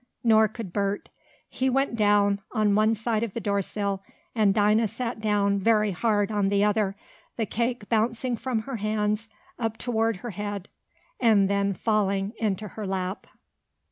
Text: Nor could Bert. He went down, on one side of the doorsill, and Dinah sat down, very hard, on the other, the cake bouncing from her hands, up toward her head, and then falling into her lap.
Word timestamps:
Nor 0.23 0.47
could 0.47 0.73
Bert. 0.73 1.09
He 1.47 1.69
went 1.69 1.95
down, 1.95 2.41
on 2.51 2.73
one 2.73 2.95
side 2.95 3.21
of 3.21 3.35
the 3.35 3.39
doorsill, 3.39 4.01
and 4.33 4.51
Dinah 4.51 4.87
sat 4.87 5.21
down, 5.21 5.59
very 5.59 5.91
hard, 5.91 6.31
on 6.31 6.49
the 6.49 6.63
other, 6.63 6.95
the 7.37 7.45
cake 7.45 7.87
bouncing 7.87 8.35
from 8.35 8.61
her 8.61 8.77
hands, 8.77 9.29
up 9.59 9.77
toward 9.77 10.15
her 10.25 10.31
head, 10.31 10.69
and 11.19 11.47
then 11.47 11.75
falling 11.75 12.33
into 12.39 12.69
her 12.69 12.87
lap. 12.87 13.27